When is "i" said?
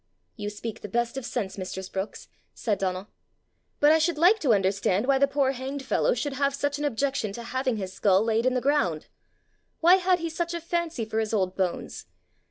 3.91-3.99